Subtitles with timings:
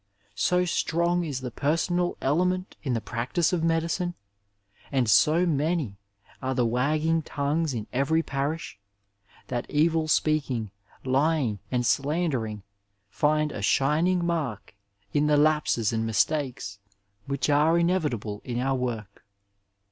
[0.33, 4.15] So strong is the personal element in the practice of medicine,
[4.91, 5.99] and so many
[6.41, 8.77] are the wagging tongues in every parish^
[9.49, 10.71] that evil speaking,
[11.05, 12.63] Ijring, and slandering
[13.11, 14.73] find a shining mark
[15.13, 16.79] in the lapses and mistakes
[17.27, 19.23] which are inevitable in our work.